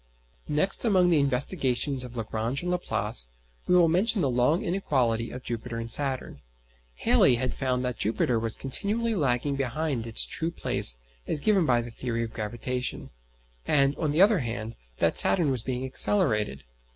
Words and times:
Next 0.47 0.83
among 0.83 1.11
the 1.11 1.19
investigations 1.19 2.03
of 2.03 2.17
Lagrange 2.17 2.63
and 2.63 2.71
Laplace 2.71 3.27
we 3.67 3.75
will 3.75 3.87
mention 3.87 4.19
the 4.21 4.31
long 4.31 4.63
inequality 4.63 5.29
of 5.29 5.43
Jupiter 5.43 5.77
and 5.77 5.91
Saturn. 5.91 6.41
Halley 6.95 7.35
had 7.35 7.53
found 7.53 7.85
that 7.85 7.99
Jupiter 7.99 8.39
was 8.39 8.57
continually 8.57 9.13
lagging 9.13 9.55
behind 9.55 10.07
its 10.07 10.25
true 10.25 10.49
place 10.49 10.97
as 11.27 11.39
given 11.39 11.67
by 11.67 11.83
the 11.83 11.91
theory 11.91 12.23
of 12.23 12.33
gravitation; 12.33 13.11
and, 13.67 13.95
on 13.97 14.11
the 14.11 14.23
other 14.23 14.39
hand, 14.39 14.75
that 14.97 15.19
Saturn 15.19 15.51
was 15.51 15.61
being 15.61 15.85
accelerated. 15.85 16.63